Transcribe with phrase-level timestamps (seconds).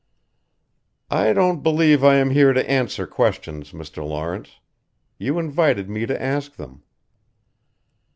[1.11, 3.97] "I don't believe I am here to answer questions, Mr.
[4.03, 4.59] Lawrence.
[5.19, 6.81] You invited me to ask them."